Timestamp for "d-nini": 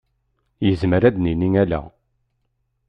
1.15-1.49